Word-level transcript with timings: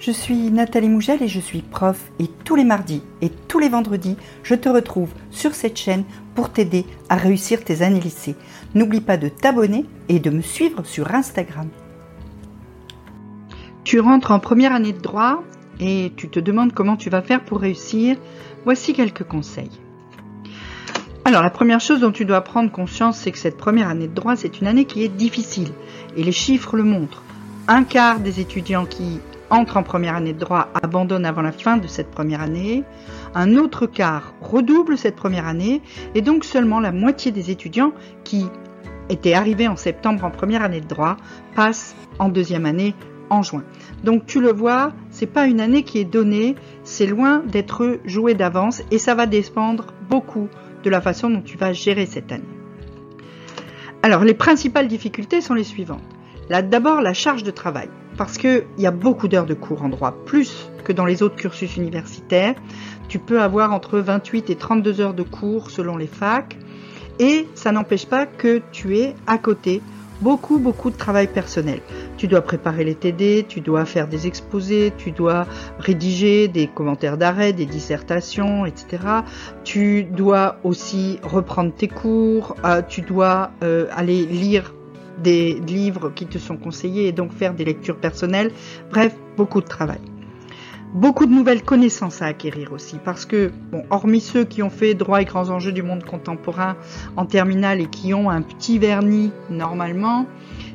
Je 0.00 0.12
suis 0.12 0.50
Nathalie 0.50 0.88
Mougel 0.88 1.22
et 1.22 1.28
je 1.28 1.40
suis 1.40 1.60
prof 1.60 2.10
et 2.18 2.26
tous 2.26 2.56
les 2.56 2.64
mardis 2.64 3.02
et 3.20 3.28
tous 3.28 3.58
les 3.58 3.68
vendredis, 3.68 4.16
je 4.42 4.54
te 4.54 4.70
retrouve 4.70 5.10
sur 5.30 5.54
cette 5.54 5.76
chaîne 5.76 6.04
pour 6.34 6.50
t'aider 6.50 6.86
à 7.10 7.16
réussir 7.16 7.62
tes 7.62 7.82
années 7.82 8.00
lycée. 8.00 8.34
N'oublie 8.74 9.02
pas 9.02 9.18
de 9.18 9.28
t'abonner 9.28 9.84
et 10.08 10.18
de 10.18 10.30
me 10.30 10.40
suivre 10.40 10.86
sur 10.86 11.14
Instagram. 11.14 11.68
Tu 13.84 14.00
rentres 14.00 14.30
en 14.30 14.38
première 14.38 14.72
année 14.74 14.94
de 14.94 15.02
droit 15.02 15.42
et 15.80 16.14
tu 16.16 16.30
te 16.30 16.40
demandes 16.40 16.72
comment 16.72 16.96
tu 16.96 17.10
vas 17.10 17.20
faire 17.20 17.44
pour 17.44 17.60
réussir. 17.60 18.16
Voici 18.64 18.94
quelques 18.94 19.24
conseils. 19.24 19.80
Alors 21.26 21.42
la 21.42 21.50
première 21.50 21.80
chose 21.80 22.00
dont 22.00 22.10
tu 22.10 22.24
dois 22.24 22.40
prendre 22.40 22.72
conscience, 22.72 23.18
c'est 23.18 23.32
que 23.32 23.38
cette 23.38 23.58
première 23.58 23.90
année 23.90 24.08
de 24.08 24.14
droit, 24.14 24.34
c'est 24.34 24.62
une 24.62 24.66
année 24.66 24.86
qui 24.86 25.04
est 25.04 25.14
difficile. 25.14 25.72
Et 26.16 26.24
les 26.24 26.32
chiffres 26.32 26.78
le 26.78 26.84
montrent. 26.84 27.22
Un 27.68 27.84
quart 27.84 28.18
des 28.18 28.40
étudiants 28.40 28.86
qui 28.86 29.20
entre 29.50 29.76
en 29.76 29.82
première 29.82 30.14
année 30.14 30.32
de 30.32 30.38
droit 30.38 30.68
abandonne 30.80 31.24
avant 31.24 31.42
la 31.42 31.52
fin 31.52 31.76
de 31.76 31.86
cette 31.86 32.10
première 32.10 32.40
année. 32.40 32.84
Un 33.34 33.56
autre 33.56 33.86
quart 33.86 34.34
redouble 34.40 34.96
cette 34.96 35.16
première 35.16 35.46
année 35.46 35.82
et 36.14 36.22
donc 36.22 36.44
seulement 36.44 36.80
la 36.80 36.92
moitié 36.92 37.32
des 37.32 37.50
étudiants 37.50 37.92
qui 38.24 38.46
étaient 39.08 39.34
arrivés 39.34 39.68
en 39.68 39.76
septembre 39.76 40.24
en 40.24 40.30
première 40.30 40.62
année 40.62 40.80
de 40.80 40.86
droit 40.86 41.16
passent 41.54 41.96
en 42.18 42.28
deuxième 42.28 42.64
année 42.64 42.94
en 43.28 43.42
juin. 43.42 43.64
Donc 44.04 44.26
tu 44.26 44.40
le 44.40 44.52
vois, 44.52 44.92
c'est 45.10 45.26
pas 45.26 45.46
une 45.46 45.60
année 45.60 45.82
qui 45.82 45.98
est 45.98 46.04
donnée, 46.04 46.54
c'est 46.84 47.06
loin 47.06 47.42
d'être 47.46 48.00
joué 48.04 48.34
d'avance 48.34 48.82
et 48.90 48.98
ça 48.98 49.14
va 49.14 49.26
dépendre 49.26 49.86
beaucoup 50.08 50.48
de 50.82 50.90
la 50.90 51.00
façon 51.00 51.28
dont 51.30 51.42
tu 51.42 51.58
vas 51.58 51.72
gérer 51.72 52.06
cette 52.06 52.32
année. 52.32 52.44
Alors 54.02 54.24
les 54.24 54.34
principales 54.34 54.88
difficultés 54.88 55.40
sont 55.40 55.54
les 55.54 55.64
suivantes. 55.64 56.02
D'abord 56.48 57.00
la 57.00 57.14
charge 57.14 57.44
de 57.44 57.50
travail 57.50 57.88
parce 58.20 58.36
qu'il 58.36 58.66
y 58.76 58.86
a 58.86 58.90
beaucoup 58.90 59.28
d'heures 59.28 59.46
de 59.46 59.54
cours 59.54 59.82
en 59.82 59.88
droit, 59.88 60.14
plus 60.26 60.68
que 60.84 60.92
dans 60.92 61.06
les 61.06 61.22
autres 61.22 61.36
cursus 61.36 61.78
universitaires. 61.78 62.54
Tu 63.08 63.18
peux 63.18 63.40
avoir 63.40 63.72
entre 63.72 63.98
28 63.98 64.50
et 64.50 64.56
32 64.56 65.00
heures 65.00 65.14
de 65.14 65.22
cours 65.22 65.70
selon 65.70 65.96
les 65.96 66.06
facs, 66.06 66.58
et 67.18 67.48
ça 67.54 67.72
n'empêche 67.72 68.04
pas 68.04 68.26
que 68.26 68.60
tu 68.72 68.98
aies 68.98 69.14
à 69.26 69.38
côté 69.38 69.80
beaucoup, 70.20 70.58
beaucoup 70.58 70.90
de 70.90 70.98
travail 70.98 71.28
personnel. 71.28 71.80
Tu 72.18 72.28
dois 72.28 72.42
préparer 72.42 72.84
les 72.84 72.94
TD, 72.94 73.46
tu 73.48 73.62
dois 73.62 73.86
faire 73.86 74.06
des 74.06 74.26
exposés, 74.26 74.92
tu 74.98 75.12
dois 75.12 75.46
rédiger 75.78 76.46
des 76.46 76.66
commentaires 76.66 77.16
d'arrêt, 77.16 77.54
des 77.54 77.64
dissertations, 77.64 78.66
etc. 78.66 79.02
Tu 79.64 80.04
dois 80.04 80.58
aussi 80.62 81.18
reprendre 81.22 81.72
tes 81.72 81.88
cours, 81.88 82.54
euh, 82.66 82.82
tu 82.86 83.00
dois 83.00 83.52
euh, 83.62 83.86
aller 83.96 84.26
lire 84.26 84.74
des 85.22 85.54
livres 85.54 86.10
qui 86.14 86.26
te 86.26 86.38
sont 86.38 86.56
conseillés 86.56 87.08
et 87.08 87.12
donc 87.12 87.32
faire 87.32 87.54
des 87.54 87.64
lectures 87.64 87.96
personnelles. 87.96 88.52
Bref, 88.90 89.14
beaucoup 89.36 89.60
de 89.60 89.66
travail. 89.66 90.00
Beaucoup 90.92 91.26
de 91.26 91.32
nouvelles 91.32 91.62
connaissances 91.62 92.20
à 92.20 92.26
acquérir 92.26 92.72
aussi, 92.72 92.96
parce 93.04 93.24
que, 93.24 93.52
bon, 93.70 93.84
hormis 93.90 94.20
ceux 94.20 94.44
qui 94.44 94.60
ont 94.60 94.70
fait 94.70 94.94
droit 94.94 95.22
et 95.22 95.24
grands 95.24 95.48
enjeux 95.48 95.70
du 95.70 95.84
monde 95.84 96.02
contemporain 96.02 96.76
en 97.16 97.26
terminale 97.26 97.80
et 97.80 97.86
qui 97.86 98.12
ont 98.12 98.28
un 98.28 98.42
petit 98.42 98.80
vernis 98.80 99.30
normalement, 99.50 100.26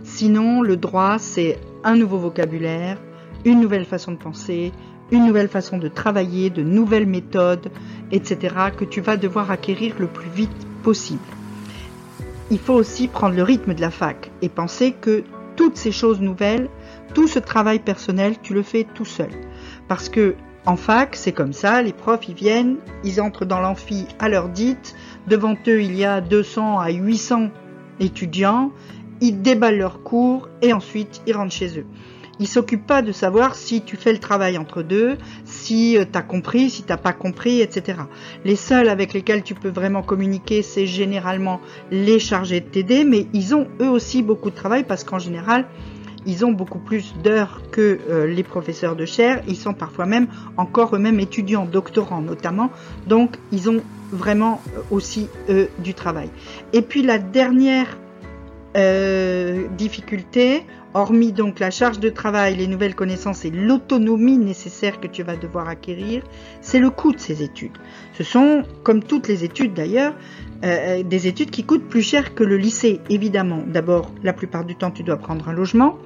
sinon 0.03 0.61
le 0.61 0.77
droit 0.77 1.19
c'est 1.19 1.59
un 1.83 1.97
nouveau 1.97 2.17
vocabulaire, 2.17 2.97
une 3.43 3.59
nouvelle 3.59 3.83
façon 3.83 4.13
de 4.13 4.17
penser, 4.17 4.71
une 5.11 5.25
nouvelle 5.25 5.49
façon 5.49 5.77
de 5.77 5.89
travailler, 5.89 6.49
de 6.49 6.63
nouvelles 6.63 7.07
méthodes, 7.07 7.69
etc., 8.13 8.55
que 8.77 8.85
tu 8.85 9.01
vas 9.01 9.17
devoir 9.17 9.51
acquérir 9.51 9.95
le 9.99 10.07
plus 10.07 10.29
vite 10.29 10.65
possible 10.81 11.34
il 12.51 12.59
faut 12.59 12.73
aussi 12.73 13.07
prendre 13.07 13.35
le 13.35 13.43
rythme 13.43 13.73
de 13.73 13.81
la 13.81 13.91
fac 13.91 14.31
et 14.41 14.49
penser 14.49 14.91
que 14.91 15.23
toutes 15.55 15.77
ces 15.77 15.91
choses 15.91 16.21
nouvelles, 16.21 16.69
tout 17.13 17.27
ce 17.27 17.39
travail 17.39 17.79
personnel, 17.79 18.35
tu 18.41 18.53
le 18.53 18.61
fais 18.61 18.85
tout 18.93 19.05
seul. 19.05 19.29
Parce 19.87 20.09
que 20.09 20.35
en 20.65 20.75
fac, 20.75 21.15
c'est 21.15 21.31
comme 21.31 21.53
ça, 21.53 21.81
les 21.81 21.93
profs, 21.93 22.27
ils 22.27 22.35
viennent, 22.35 22.77
ils 23.03 23.21
entrent 23.21 23.45
dans 23.45 23.59
l'amphi 23.59 24.07
à 24.19 24.29
l'heure 24.29 24.49
dite, 24.49 24.95
devant 25.27 25.55
eux, 25.67 25.81
il 25.81 25.95
y 25.95 26.03
a 26.03 26.21
200 26.21 26.79
à 26.79 26.89
800 26.89 27.49
étudiants, 27.99 28.71
ils 29.21 29.41
déballent 29.41 29.77
leurs 29.77 30.01
cours 30.01 30.49
et 30.61 30.73
ensuite 30.73 31.21
ils 31.27 31.35
rentrent 31.35 31.53
chez 31.53 31.79
eux. 31.79 31.85
Ils 32.39 32.47
s'occupent 32.47 32.85
pas 32.85 33.01
de 33.01 33.11
savoir 33.11 33.55
si 33.55 33.81
tu 33.81 33.95
fais 33.95 34.11
le 34.11 34.19
travail 34.19 34.57
entre 34.57 34.81
deux, 34.81 35.17
si 35.45 35.97
euh, 35.97 36.05
tu 36.09 36.17
as 36.17 36.21
compris, 36.21 36.69
si 36.69 36.83
t'as 36.83 36.97
pas 36.97 37.13
compris, 37.13 37.61
etc. 37.61 37.99
Les 38.43 38.55
seuls 38.55 38.89
avec 38.89 39.13
lesquels 39.13 39.43
tu 39.43 39.55
peux 39.55 39.69
vraiment 39.69 40.01
communiquer, 40.01 40.61
c'est 40.61 40.85
généralement 40.85 41.61
les 41.91 42.19
chargés 42.19 42.59
de 42.59 42.65
TD, 42.65 43.05
mais 43.05 43.27
ils 43.33 43.55
ont 43.55 43.67
eux 43.81 43.89
aussi 43.89 44.21
beaucoup 44.21 44.49
de 44.49 44.55
travail 44.55 44.83
parce 44.83 45.03
qu'en 45.03 45.19
général, 45.19 45.65
ils 46.25 46.43
ont 46.43 46.51
beaucoup 46.51 46.79
plus 46.79 47.13
d'heures 47.23 47.61
que 47.71 47.99
euh, 48.09 48.27
les 48.27 48.43
professeurs 48.43 48.95
de 48.95 49.05
chaire. 49.05 49.41
Ils 49.47 49.55
sont 49.55 49.73
parfois 49.73 50.05
même 50.05 50.27
encore 50.57 50.95
eux-mêmes 50.95 51.19
étudiants, 51.19 51.65
doctorants 51.65 52.21
notamment. 52.21 52.71
Donc, 53.07 53.37
ils 53.51 53.69
ont 53.69 53.81
vraiment 54.11 54.61
euh, 54.75 54.81
aussi 54.91 55.29
eux 55.49 55.69
du 55.79 55.93
travail. 55.93 56.29
Et 56.73 56.81
puis 56.81 57.01
la 57.01 57.17
dernière 57.17 57.97
difficulté, 59.77 60.65
Hormis 60.97 61.33
donc 61.33 61.59
la 61.59 61.71
charge 61.71 61.99
de 61.99 62.07
travail, 62.07 62.55
les 62.55 62.67
nouvelles 62.67 62.95
connaissances 62.95 63.43
et 63.43 63.51
l'autonomie 63.51 64.37
nécessaire 64.37 65.01
que 65.01 65.07
tu 65.07 65.23
vas 65.23 65.35
devoir 65.35 65.67
acquérir, 65.67 66.23
c'est 66.61 66.79
le 66.79 66.89
coût 66.89 67.11
de 67.11 67.19
ces 67.19 67.43
études. 67.43 67.77
Ce 68.13 68.23
sont, 68.23 68.63
comme 68.81 69.03
toutes 69.03 69.27
les 69.27 69.43
études 69.43 69.73
d'ailleurs, 69.73 70.13
euh, 70.63 71.03
des 71.03 71.27
études 71.27 71.51
qui 71.51 71.65
coûtent 71.65 71.89
plus 71.89 72.01
cher 72.01 72.33
que 72.33 72.45
le 72.45 72.55
lycée, 72.55 73.01
évidemment. 73.09 73.61
D'abord, 73.67 74.09
la 74.23 74.31
plupart 74.31 74.63
du 74.63 74.77
temps, 74.77 74.89
tu 74.89 75.03
dois 75.03 75.17
prendre 75.17 75.49
un 75.49 75.53
logement, 75.53 75.97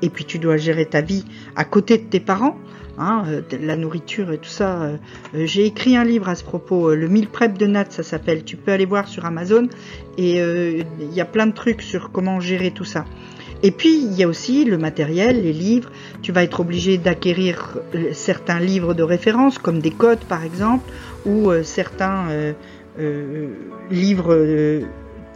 et 0.00 0.08
puis 0.08 0.24
tu 0.24 0.38
dois 0.38 0.56
gérer 0.56 0.86
ta 0.86 1.02
vie 1.02 1.26
à 1.54 1.66
côté 1.66 1.98
de 1.98 2.04
tes 2.04 2.20
parents. 2.20 2.56
Hein, 2.96 3.24
euh, 3.28 3.42
la 3.60 3.76
nourriture 3.76 4.32
et 4.32 4.38
tout 4.38 4.48
ça. 4.48 4.82
Euh, 4.82 4.96
j'ai 5.34 5.66
écrit 5.66 5.94
un 5.94 6.04
livre 6.04 6.30
à 6.30 6.34
ce 6.34 6.42
propos, 6.42 6.94
le 6.94 7.06
mille 7.06 7.28
prep 7.28 7.58
de 7.58 7.66
Nat, 7.66 7.90
ça 7.90 8.02
s'appelle. 8.02 8.44
Tu 8.44 8.56
peux 8.56 8.72
aller 8.72 8.86
voir 8.86 9.08
sur 9.08 9.26
Amazon 9.26 9.68
et 10.16 10.38
il 10.38 11.12
y 11.12 11.20
a 11.20 11.26
plein 11.26 11.46
de 11.46 11.52
trucs 11.52 11.82
sur 11.82 12.10
comment 12.10 12.40
gérer 12.40 12.70
tout 12.70 12.86
ça. 12.86 13.04
Et 13.62 13.70
puis, 13.70 13.98
il 13.98 14.14
y 14.14 14.22
a 14.22 14.28
aussi 14.28 14.64
le 14.64 14.78
matériel, 14.78 15.42
les 15.42 15.52
livres. 15.52 15.90
Tu 16.22 16.32
vas 16.32 16.42
être 16.44 16.60
obligé 16.60 16.96
d'acquérir 16.98 17.78
euh, 17.94 18.10
certains 18.12 18.60
livres 18.60 18.94
de 18.94 19.02
référence, 19.02 19.58
comme 19.58 19.80
des 19.80 19.90
codes 19.90 20.24
par 20.24 20.44
exemple, 20.44 20.90
ou 21.26 21.50
euh, 21.50 21.62
certains 21.62 22.28
euh, 22.98 23.48
livres 23.90 24.82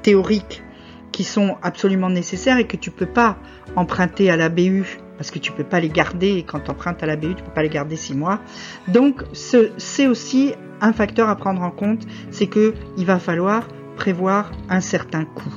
théoriques 0.02 0.62
qui 1.10 1.24
sont 1.24 1.56
absolument 1.62 2.10
nécessaires 2.10 2.58
et 2.58 2.66
que 2.66 2.76
tu 2.76 2.90
peux 2.90 3.06
pas 3.06 3.36
emprunter 3.76 4.30
à 4.30 4.36
la 4.36 4.48
BU 4.48 4.98
parce 5.18 5.30
que 5.30 5.38
tu 5.38 5.52
peux 5.52 5.64
pas 5.64 5.78
les 5.78 5.90
garder 5.90 6.38
et 6.38 6.42
quand 6.42 6.60
tu 6.60 6.70
empruntes 6.70 7.02
à 7.02 7.06
la 7.06 7.16
BU, 7.16 7.34
tu 7.34 7.42
peux 7.42 7.52
pas 7.52 7.62
les 7.62 7.68
garder 7.68 7.96
six 7.96 8.14
mois. 8.14 8.40
Donc, 8.88 9.22
c'est 9.32 10.06
aussi 10.08 10.54
un 10.80 10.92
facteur 10.92 11.28
à 11.28 11.36
prendre 11.36 11.62
en 11.62 11.70
compte, 11.70 12.06
c'est 12.30 12.48
que 12.48 12.74
il 12.96 13.06
va 13.06 13.18
falloir 13.20 13.68
prévoir 13.96 14.50
un 14.68 14.80
certain 14.80 15.24
coût. 15.24 15.54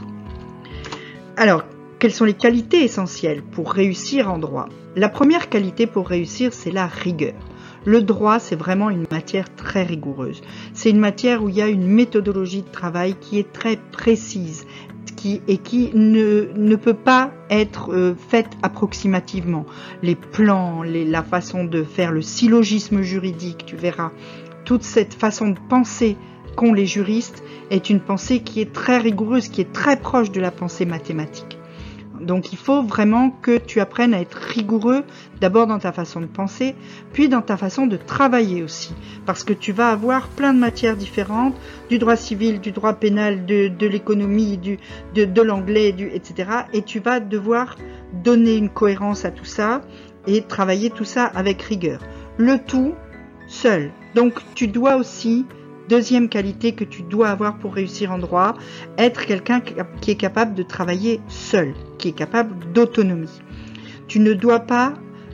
Alors, 1.38 1.64
quelles 2.00 2.14
sont 2.14 2.26
les 2.26 2.34
qualités 2.34 2.84
essentielles 2.84 3.42
pour 3.42 3.72
réussir 3.72 4.32
en 4.32 4.38
droit? 4.38 4.68
La 4.96 5.10
première 5.10 5.50
qualité 5.50 5.88
pour 5.88 6.08
réussir, 6.08 6.54
c'est 6.54 6.72
la 6.72 6.88
rigueur. 6.88 7.36
Le 7.86 8.02
droit, 8.02 8.40
c'est 8.40 8.56
vraiment 8.56 8.90
une 8.90 9.06
matière 9.12 9.54
très 9.56 9.84
rigoureuse. 9.84 10.42
C'est 10.74 10.90
une 10.90 11.00
matière 11.00 11.44
où 11.44 11.50
il 11.50 11.56
y 11.56 11.62
a 11.62 11.68
une 11.68 11.88
méthodologie 11.88 12.64
de 12.64 12.72
travail 12.72 13.16
qui 13.20 13.38
est 13.40 13.52
très 13.52 13.78
précise 13.92 14.66
et 15.48 15.58
qui 15.58 15.92
ne, 15.94 16.50
ne 16.56 16.76
peut 16.76 16.94
pas 16.94 17.32
être 17.50 17.92
euh, 17.92 18.16
faite 18.30 18.52
approximativement. 18.62 19.66
Les 20.04 20.16
plans, 20.16 20.84
la 20.84 21.24
façon 21.24 21.64
de 21.64 21.84
faire 21.84 22.12
le 22.12 22.22
syllogisme 22.22 23.02
juridique, 23.02 23.66
tu 23.66 23.76
verras, 23.76 24.12
toute 24.66 24.84
cette 24.84 25.14
façon 25.14 25.50
de 25.50 25.60
penser 25.70 26.16
qu'ont 26.56 26.74
les 26.74 26.86
juristes 26.86 27.44
est 27.70 27.90
une 27.90 28.00
pensée 28.00 28.42
qui 28.42 28.62
est 28.62 28.72
très 28.72 28.98
rigoureuse, 28.98 29.48
qui 29.48 29.62
est 29.62 29.74
très 29.74 29.98
proche 29.98 30.32
de 30.32 30.42
la 30.42 30.52
pensée 30.52 30.86
mathématique. 30.86 31.58
Donc 32.22 32.54
il 32.54 32.58
faut 32.58 32.84
vraiment 32.84 33.30
que 33.30 33.58
tu 33.58 33.80
apprennes 33.80 34.14
à 34.14 34.22
être 34.22 34.36
rigoureux 34.36 35.04
d'abord 35.42 35.68
dans 35.68 35.80
ta 35.80 35.92
façon 35.92 36.22
de 36.22 36.26
penser, 36.26 36.76
puis 37.14 37.30
dans 37.30 37.42
ta 37.42 37.58
façon 37.58 37.88
de 37.88 37.98
travailler 37.98 38.64
aussi. 38.64 38.94
Parce 39.26 39.44
que 39.44 39.54
tu 39.54 39.72
vas 39.72 39.90
avoir 39.90 40.28
plein 40.30 40.54
de 40.54 40.60
matières 40.60 40.98
différentes, 40.98 41.56
du 41.90 41.98
droit 41.98 42.16
civil, 42.16 42.60
du 42.60 42.72
droit 42.72 42.94
pénal, 42.94 43.46
de, 43.46 43.88
l'économie, 43.88 44.58
de, 44.58 45.42
l'anglais, 45.42 45.96
etc. 46.14 46.50
Et 46.74 46.82
tu 46.82 47.00
vas 47.00 47.20
devoir 47.20 47.76
donner 48.24 48.56
une 48.56 48.70
cohérence 48.70 49.26
à 49.26 49.32
tout 49.32 49.46
ça 49.46 49.82
et 50.28 50.42
travailler 50.42 50.90
tout 50.90 51.06
ça 51.06 51.26
avec 51.26 51.62
rigueur. 51.62 52.02
Le 52.38 52.58
tout 52.58 52.94
seul. 53.48 53.92
Donc 54.16 54.40
tu 54.56 54.68
dois 54.68 54.96
aussi 54.96 55.46
Deuxième 55.88 56.30
qualité 56.30 56.72
que 56.72 56.84
tu 56.84 57.04
dois 57.04 57.30
avoir 57.30 57.60
pour 57.60 57.76
réussir 57.76 58.12
en 58.12 58.18
droit, 58.18 58.56
être 58.98 59.24
quelqu'un 59.26 59.62
qui 59.62 60.12
est 60.12 60.16
capable 60.16 60.56
de 60.56 60.64
travailler 60.64 61.22
seul, 61.28 61.76
qui 62.06 62.10
est 62.10 62.12
capable 62.12 62.72
d'autonomie. 62.72 63.42
Tu 64.08 64.20
ne 64.20 64.34
dois 64.34 64.60
pas 64.60 64.94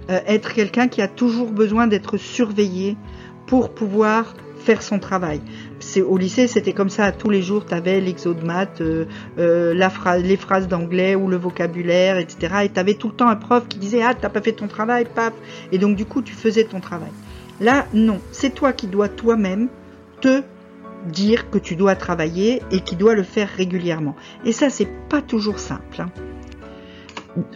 euh, 0.09 0.21
être 0.25 0.53
quelqu'un 0.53 0.87
qui 0.87 1.01
a 1.01 1.09
toujours 1.09 1.51
besoin 1.51 1.85
d'être 1.85 2.15
surveillé 2.15 2.95
pour 3.45 3.73
pouvoir 3.73 4.35
faire 4.55 4.81
son 4.81 4.97
travail. 4.97 5.41
C'est 5.81 6.01
au 6.01 6.17
lycée, 6.17 6.47
c'était 6.47 6.71
comme 6.71 6.87
ça. 6.87 7.11
Tous 7.11 7.29
les 7.29 7.41
jours, 7.41 7.65
tu 7.65 7.73
avais 7.73 7.99
l'exo 7.99 8.33
maths, 8.45 8.79
euh, 8.79 9.03
euh, 9.37 9.73
les 10.23 10.37
phrases 10.37 10.69
d'anglais 10.69 11.13
ou 11.13 11.27
le 11.27 11.35
vocabulaire, 11.35 12.17
etc. 12.17 12.63
Et 12.63 12.69
tu 12.69 12.79
avais 12.79 12.93
tout 12.93 13.09
le 13.09 13.15
temps 13.15 13.27
un 13.27 13.35
prof 13.35 13.67
qui 13.67 13.77
disait 13.77 14.01
ah 14.01 14.13
t'as 14.13 14.29
pas 14.29 14.41
fait 14.41 14.53
ton 14.53 14.69
travail, 14.69 15.05
paf. 15.13 15.33
Et 15.73 15.77
donc 15.77 15.97
du 15.97 16.05
coup, 16.05 16.21
tu 16.21 16.33
faisais 16.33 16.63
ton 16.63 16.79
travail. 16.79 17.11
Là, 17.59 17.85
non, 17.93 18.21
c'est 18.31 18.53
toi 18.53 18.71
qui 18.71 18.87
dois 18.87 19.09
toi-même 19.09 19.67
te 20.21 20.41
dire 21.05 21.49
que 21.49 21.57
tu 21.57 21.75
dois 21.75 21.95
travailler 21.95 22.61
et 22.71 22.79
qui 22.79 22.95
doit 22.95 23.15
le 23.15 23.23
faire 23.23 23.49
régulièrement. 23.49 24.15
Et 24.45 24.53
ça, 24.53 24.69
c'est 24.69 24.87
pas 25.09 25.21
toujours 25.21 25.59
simple. 25.59 25.99
Hein. 25.99 26.30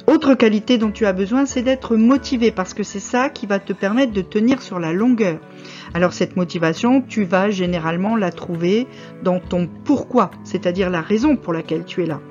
Autre 0.07 0.35
qualité 0.35 0.77
dont 0.77 0.91
tu 0.91 1.05
as 1.05 1.13
besoin, 1.13 1.45
c'est 1.45 1.61
d'être 1.61 1.97
motivé 1.97 2.51
parce 2.51 2.73
que 2.73 2.83
c'est 2.83 2.99
ça 2.99 3.29
qui 3.29 3.45
va 3.45 3.59
te 3.59 3.73
permettre 3.73 4.13
de 4.13 4.21
tenir 4.21 4.61
sur 4.61 4.79
la 4.79 4.93
longueur. 4.93 5.39
Alors 5.93 6.13
cette 6.13 6.37
motivation, 6.37 7.01
tu 7.01 7.25
vas 7.25 7.49
généralement 7.49 8.15
la 8.15 8.31
trouver 8.31 8.87
dans 9.23 9.39
ton 9.39 9.67
pourquoi, 9.83 10.31
c'est-à-dire 10.43 10.89
la 10.89 11.01
raison 11.01 11.35
pour 11.35 11.51
laquelle 11.51 11.83
tu 11.83 12.03
es 12.03 12.05
là 12.05 12.21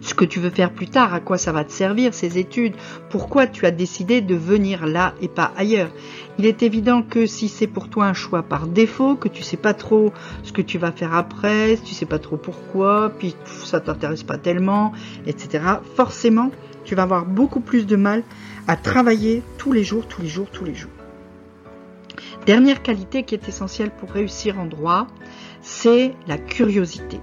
ce 0.00 0.14
que 0.14 0.24
tu 0.24 0.40
veux 0.40 0.50
faire 0.50 0.72
plus 0.72 0.88
tard, 0.88 1.14
à 1.14 1.20
quoi 1.20 1.38
ça 1.38 1.52
va 1.52 1.64
te 1.64 1.72
servir, 1.72 2.14
ces 2.14 2.38
études, 2.38 2.74
pourquoi 3.10 3.46
tu 3.46 3.66
as 3.66 3.70
décidé 3.70 4.20
de 4.20 4.34
venir 4.34 4.86
là 4.86 5.14
et 5.20 5.28
pas 5.28 5.52
ailleurs. 5.56 5.90
Il 6.38 6.46
est 6.46 6.62
évident 6.62 7.02
que 7.02 7.26
si 7.26 7.48
c'est 7.48 7.66
pour 7.66 7.88
toi 7.88 8.06
un 8.06 8.14
choix 8.14 8.42
par 8.42 8.66
défaut, 8.66 9.14
que 9.14 9.28
tu 9.28 9.42
sais 9.42 9.56
pas 9.56 9.74
trop 9.74 10.12
ce 10.42 10.52
que 10.52 10.62
tu 10.62 10.78
vas 10.78 10.92
faire 10.92 11.14
après, 11.14 11.78
tu 11.84 11.94
sais 11.94 12.06
pas 12.06 12.18
trop 12.18 12.36
pourquoi, 12.36 13.12
puis 13.18 13.36
ça 13.44 13.80
t'intéresse 13.80 14.22
pas 14.22 14.38
tellement, 14.38 14.92
etc. 15.26 15.64
Forcément, 15.96 16.50
tu 16.84 16.94
vas 16.94 17.02
avoir 17.02 17.26
beaucoup 17.26 17.60
plus 17.60 17.86
de 17.86 17.96
mal 17.96 18.22
à 18.66 18.76
travailler 18.76 19.42
tous 19.58 19.72
les 19.72 19.84
jours, 19.84 20.06
tous 20.06 20.22
les 20.22 20.28
jours, 20.28 20.48
tous 20.50 20.64
les 20.64 20.74
jours. 20.74 20.90
Dernière 22.46 22.82
qualité 22.82 23.22
qui 23.22 23.34
est 23.34 23.48
essentielle 23.48 23.90
pour 23.90 24.10
réussir 24.10 24.58
en 24.58 24.64
droit, 24.64 25.06
c'est 25.60 26.14
la 26.26 26.38
curiosité 26.38 27.20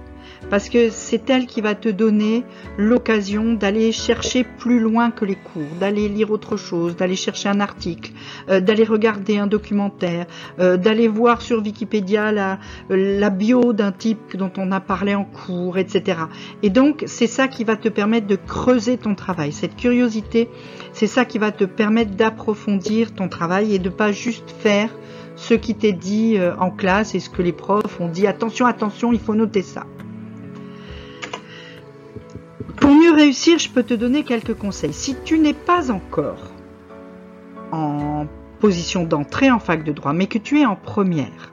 parce 0.50 0.68
que 0.68 0.90
c'est 0.90 1.28
elle 1.30 1.46
qui 1.46 1.60
va 1.60 1.74
te 1.74 1.88
donner 1.88 2.44
l'occasion 2.76 3.54
d'aller 3.54 3.92
chercher 3.92 4.44
plus 4.44 4.80
loin 4.80 5.10
que 5.10 5.24
les 5.24 5.34
cours, 5.34 5.68
d'aller 5.80 6.08
lire 6.08 6.30
autre 6.30 6.56
chose, 6.56 6.96
d'aller 6.96 7.16
chercher 7.16 7.48
un 7.48 7.60
article, 7.60 8.12
euh, 8.48 8.60
d'aller 8.60 8.84
regarder 8.84 9.38
un 9.38 9.46
documentaire, 9.46 10.26
euh, 10.58 10.76
d'aller 10.76 11.08
voir 11.08 11.42
sur 11.42 11.62
Wikipédia 11.62 12.32
la, 12.32 12.58
la 12.88 13.30
bio 13.30 13.72
d'un 13.72 13.92
type 13.92 14.36
dont 14.36 14.52
on 14.56 14.72
a 14.72 14.80
parlé 14.80 15.14
en 15.14 15.24
cours, 15.24 15.78
etc. 15.78 16.18
Et 16.62 16.70
donc 16.70 17.04
c'est 17.06 17.26
ça 17.26 17.48
qui 17.48 17.64
va 17.64 17.76
te 17.76 17.88
permettre 17.88 18.26
de 18.26 18.36
creuser 18.36 18.96
ton 18.96 19.14
travail. 19.14 19.52
Cette 19.52 19.76
curiosité, 19.76 20.48
c'est 20.92 21.06
ça 21.06 21.24
qui 21.24 21.38
va 21.38 21.52
te 21.52 21.64
permettre 21.64 22.12
d'approfondir 22.12 23.14
ton 23.14 23.28
travail 23.28 23.74
et 23.74 23.78
de 23.78 23.88
pas 23.88 24.12
juste 24.12 24.50
faire 24.50 24.90
ce 25.36 25.54
qui 25.54 25.74
t'est 25.74 25.92
dit 25.92 26.36
euh, 26.36 26.54
en 26.56 26.70
classe 26.70 27.14
et 27.14 27.20
ce 27.20 27.30
que 27.30 27.42
les 27.42 27.52
profs 27.52 28.00
ont 28.00 28.08
dit. 28.08 28.26
Attention, 28.26 28.66
attention, 28.66 29.12
il 29.12 29.20
faut 29.20 29.34
noter 29.34 29.62
ça. 29.62 29.86
Pour 32.88 32.96
mieux 32.96 33.12
réussir, 33.12 33.58
je 33.58 33.68
peux 33.68 33.82
te 33.82 33.92
donner 33.92 34.22
quelques 34.22 34.54
conseils. 34.54 34.94
Si 34.94 35.14
tu 35.22 35.38
n'es 35.38 35.52
pas 35.52 35.90
encore 35.90 36.52
en 37.70 38.26
position 38.60 39.04
d'entrée 39.04 39.50
en 39.50 39.58
fac 39.58 39.84
de 39.84 39.92
droit, 39.92 40.14
mais 40.14 40.26
que 40.26 40.38
tu 40.38 40.60
es 40.60 40.64
en 40.64 40.74
première, 40.74 41.52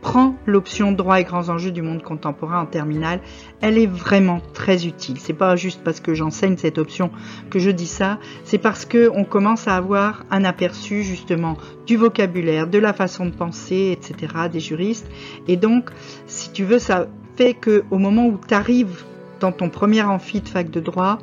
prends 0.00 0.34
l'option 0.46 0.90
droit 0.92 1.20
et 1.20 1.24
grands 1.24 1.50
enjeux 1.50 1.72
du 1.72 1.82
monde 1.82 2.02
contemporain 2.02 2.62
en 2.62 2.64
terminale. 2.64 3.20
Elle 3.60 3.76
est 3.76 3.86
vraiment 3.86 4.40
très 4.54 4.86
utile. 4.86 5.18
C'est 5.18 5.34
pas 5.34 5.56
juste 5.56 5.82
parce 5.84 6.00
que 6.00 6.14
j'enseigne 6.14 6.56
cette 6.56 6.78
option 6.78 7.10
que 7.50 7.58
je 7.58 7.68
dis 7.68 7.86
ça. 7.86 8.18
C'est 8.44 8.56
parce 8.56 8.86
que 8.86 9.10
on 9.14 9.24
commence 9.24 9.68
à 9.68 9.76
avoir 9.76 10.24
un 10.30 10.42
aperçu 10.42 11.02
justement 11.02 11.58
du 11.84 11.98
vocabulaire, 11.98 12.66
de 12.66 12.78
la 12.78 12.94
façon 12.94 13.26
de 13.26 13.32
penser, 13.32 13.90
etc. 13.92 14.32
des 14.50 14.60
juristes. 14.60 15.10
Et 15.48 15.58
donc, 15.58 15.90
si 16.26 16.50
tu 16.50 16.64
veux, 16.64 16.78
ça 16.78 17.08
fait 17.36 17.52
que 17.52 17.84
au 17.90 17.98
moment 17.98 18.26
où 18.26 18.40
tu 18.48 18.54
arrives 18.54 19.04
dans 19.42 19.52
ton 19.52 19.68
premier 19.68 20.02
amphi 20.02 20.40
de 20.40 20.48
fac 20.48 20.70
de 20.70 20.80
droit, 20.80 21.18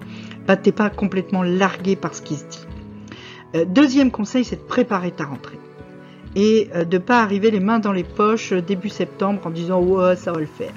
bah, 0.45 0.57
t'es 0.57 0.71
pas 0.71 0.89
complètement 0.89 1.42
largué 1.42 1.95
par 1.95 2.13
ce 2.13 2.21
qui 2.21 2.36
se 2.36 2.45
dit. 2.45 2.66
Euh, 3.56 3.66
deuxième 3.66 4.12
conseil, 4.12 4.44
c'est 4.44 4.57
de 4.57 4.62
préparer 4.62 5.12
ta 5.12 5.25
rentrée. 5.25 5.60
Et 6.36 6.69
euh, 6.75 6.83
de 6.83 6.98
pas 6.98 7.24
arriver 7.24 7.50
les 7.50 7.60
mains 7.60 7.80
dans 7.80 7.94
les 7.94 8.04
poches 8.04 8.51
euh, 8.51 8.62
début 8.62 8.89
septembre 8.89 9.39
en 9.45 9.50
disant 9.50 9.81
ouais 9.81 10.16
ça 10.16 10.31
va 10.31 10.39
le 10.39 10.45
faire. 10.45 10.74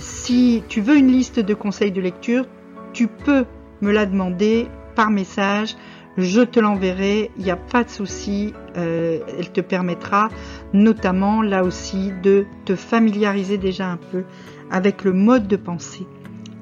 si 0.00 0.62
tu 0.68 0.82
veux 0.82 0.96
une 0.96 1.10
liste 1.10 1.40
de 1.40 1.54
conseils 1.54 1.92
de 1.92 2.02
lecture, 2.02 2.44
tu 2.92 3.06
peux 3.08 3.46
me 3.80 3.90
la 3.90 4.04
demander 4.04 4.66
par 4.94 5.10
message. 5.10 5.76
Je 6.18 6.40
te 6.40 6.60
l'enverrai, 6.60 7.30
il 7.36 7.44
n'y 7.44 7.50
a 7.50 7.56
pas 7.56 7.84
de 7.84 7.90
souci. 7.90 8.54
elle 8.74 9.52
te 9.52 9.60
permettra 9.60 10.28
notamment 10.72 11.42
là 11.42 11.62
aussi 11.62 12.12
de 12.22 12.46
te 12.64 12.74
familiariser 12.74 13.58
déjà 13.58 13.88
un 13.88 13.98
peu 13.98 14.24
avec 14.70 15.04
le 15.04 15.12
mode 15.12 15.46
de 15.46 15.56
pensée 15.56 16.06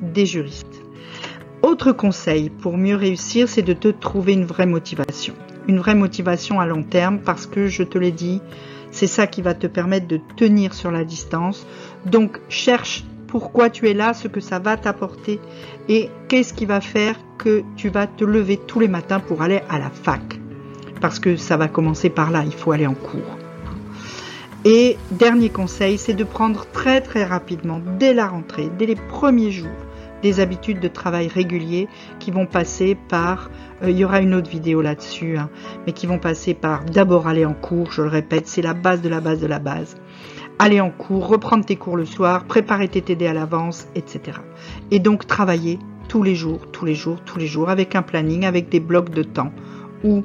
des 0.03 0.27
juristes. 0.27 0.83
Autre 1.62 1.93
conseil 1.93 2.51
pour 2.51 2.77
mieux 2.77 2.97
réussir, 2.97 3.49
c'est 3.49 3.62
de 3.62 3.73
te 3.73 3.89
trouver 3.89 4.35
une 4.35 4.45
vraie 4.45 4.67
motivation. 4.67 5.35
Une 5.67 5.79
vraie 5.79 5.95
motivation 5.95 6.61
à 6.61 6.67
long 6.67 6.83
terme 6.83 7.21
parce 7.21 7.47
que, 7.47 7.69
je 7.69 7.83
te 7.83 7.97
l'ai 7.97 8.12
dit, 8.12 8.43
c'est 8.91 9.06
ça 9.06 9.27
qui 9.27 9.41
va 9.41 9.55
te 9.55 9.67
permettre 9.67 10.06
de 10.06 10.21
tenir 10.37 10.75
sur 10.75 10.91
la 10.91 11.05
distance. 11.05 11.67
Donc 12.05 12.41
cherche 12.51 13.05
pourquoi 13.35 13.69
tu 13.69 13.91
es 13.91 13.95
là, 13.95 14.15
ce 14.15 14.29
que 14.29 14.39
ça 14.39 14.61
va 14.61 14.77
t'apporter 14.77 15.41
et 15.89 16.09
qu'est-ce 16.29 16.55
qui 16.55 16.67
va 16.67 16.81
faire 16.81 17.17
que 17.37 17.65
tu 17.75 17.89
vas 17.89 18.07
te 18.07 18.25
lever 18.25 18.57
tous 18.57 18.79
les 18.79 18.87
matins 18.87 19.19
pour 19.19 19.43
aller 19.43 19.61
à 19.69 19.81
la 19.81 19.91
fac. 19.91 20.39
Parce 21.01 21.19
que 21.19 21.35
ça 21.35 21.57
va 21.57 21.67
commencer 21.67 22.11
par 22.11 22.31
là, 22.31 22.45
il 22.47 22.53
faut 22.53 22.71
aller 22.71 22.87
en 22.87 22.95
cours. 22.95 23.37
Et 24.65 24.97
dernier 25.11 25.49
conseil, 25.49 25.99
c'est 25.99 26.15
de 26.15 26.23
prendre 26.23 26.65
très 26.73 27.01
très 27.01 27.25
rapidement, 27.25 27.81
dès 27.99 28.15
la 28.15 28.29
rentrée, 28.29 28.71
dès 28.79 28.87
les 28.87 28.95
premiers 28.95 29.51
jours, 29.51 29.83
des 30.23 30.39
habitudes 30.39 30.79
de 30.79 30.87
travail 30.87 31.27
réguliers 31.27 31.89
qui 32.21 32.31
vont 32.31 32.47
passer 32.47 32.97
par, 33.09 33.51
euh, 33.83 33.91
il 33.91 33.99
y 33.99 34.05
aura 34.05 34.21
une 34.21 34.35
autre 34.35 34.49
vidéo 34.49 34.81
là-dessus, 34.81 35.39
hein, 35.39 35.51
mais 35.87 35.93
qui 35.93 36.07
vont 36.07 36.21
passer 36.21 36.55
par 36.55 36.85
d'abord 36.85 37.27
aller 37.27 37.45
en 37.45 37.55
cours, 37.55 37.91
je 37.91 38.03
le 38.03 38.09
répète, 38.09 38.47
c'est 38.47 38.63
la 38.63 38.75
base 38.75 39.03
de 39.03 39.09
la 39.09 39.21
base 39.21 39.41
de 39.41 39.49
la 39.49 39.59
base. 39.59 39.97
Aller 40.59 40.81
en 40.81 40.91
cours, 40.91 41.27
reprendre 41.27 41.65
tes 41.65 41.77
cours 41.77 41.97
le 41.97 42.05
soir, 42.05 42.45
préparer 42.45 42.89
tes 42.89 43.03
TD 43.03 43.27
à 43.27 43.35
l'avance, 43.35 43.89
etc. 43.95 44.39
Et 44.91 44.99
donc 44.99 45.27
travailler 45.27 45.79
tous 46.09 46.23
les 46.23 46.35
jours, 46.35 46.67
tous 46.71 46.85
les 46.85 46.95
jours, 46.95 47.21
tous 47.25 47.39
les 47.39 47.47
jours, 47.47 47.71
avec 47.71 47.97
un 47.97 48.03
planning, 48.03 48.45
avec 48.45 48.69
des 48.69 48.81
blocs 48.81 49.11
de 49.11 49.23
temps 49.23 49.53
où 50.05 50.23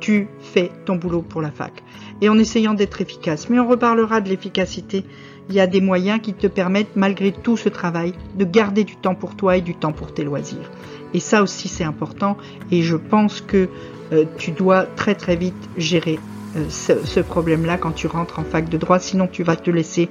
tu 0.00 0.28
fais 0.40 0.70
ton 0.86 0.96
boulot 0.96 1.22
pour 1.22 1.42
la 1.42 1.50
fac. 1.50 1.82
Et 2.20 2.28
en 2.28 2.38
essayant 2.38 2.74
d'être 2.74 3.00
efficace. 3.00 3.48
Mais 3.48 3.58
on 3.58 3.68
reparlera 3.68 4.20
de 4.20 4.28
l'efficacité 4.28 5.04
il 5.48 5.56
y 5.56 5.60
a 5.60 5.66
des 5.66 5.80
moyens 5.80 6.20
qui 6.22 6.32
te 6.32 6.46
permettent, 6.46 6.94
malgré 6.94 7.32
tout 7.32 7.56
ce 7.56 7.68
travail, 7.68 8.12
de 8.36 8.44
garder 8.44 8.84
du 8.84 8.96
temps 8.96 9.16
pour 9.16 9.34
toi 9.34 9.56
et 9.56 9.60
du 9.60 9.74
temps 9.74 9.92
pour 9.92 10.14
tes 10.14 10.22
loisirs. 10.22 10.70
Et 11.12 11.18
ça 11.18 11.42
aussi, 11.42 11.66
c'est 11.66 11.84
important. 11.84 12.36
Et 12.70 12.82
je 12.82 12.96
pense 12.96 13.40
que 13.40 13.68
euh, 14.12 14.24
tu 14.38 14.52
dois 14.52 14.84
très 14.84 15.16
très 15.16 15.34
vite 15.34 15.68
gérer 15.76 16.20
euh, 16.56 16.68
ce, 16.68 17.20
problème-là 17.20 17.78
quand 17.78 17.92
tu 17.92 18.06
rentres 18.06 18.38
en 18.38 18.44
fac 18.44 18.68
de 18.68 18.76
droit, 18.76 18.98
sinon 18.98 19.26
tu 19.26 19.42
vas 19.42 19.56
te 19.56 19.70
laisser 19.70 20.08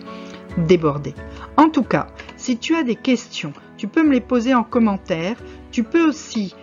déborder. 0.57 1.13
En 1.57 1.69
tout 1.69 1.83
cas, 1.83 2.07
si 2.37 2.57
tu 2.57 2.75
as 2.75 2.83
des 2.83 2.95
questions, 2.95 3.53
tu 3.77 3.87
peux 3.87 4.03
me 4.03 4.13
les 4.13 4.21
poser 4.21 4.53
en 4.53 4.63
commentaire. 4.63 5.35
Tu 5.71 5.83
peux 5.83 6.07
aussi 6.07 6.55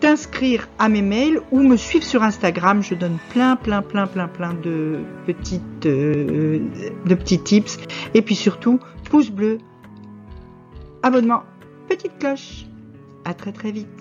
t'inscrire 0.00 0.68
à 0.78 0.88
mes 0.88 1.02
mails 1.02 1.40
ou 1.50 1.60
me 1.60 1.76
suivre 1.76 2.04
sur 2.04 2.22
Instagram. 2.22 2.82
Je 2.82 2.94
donne 2.94 3.18
plein, 3.30 3.56
plein, 3.56 3.82
plein, 3.82 4.06
plein, 4.06 4.28
plein 4.28 4.54
de 4.54 5.00
petites, 5.26 5.86
euh, 5.86 6.60
de 7.06 7.14
petits 7.14 7.42
tips. 7.42 7.78
Et 8.14 8.22
puis 8.22 8.34
surtout, 8.34 8.80
pouce 9.10 9.30
bleu, 9.30 9.58
abonnement, 11.02 11.42
petite 11.88 12.18
cloche. 12.18 12.66
À 13.24 13.34
très 13.34 13.52
très 13.52 13.70
vite. 13.70 13.99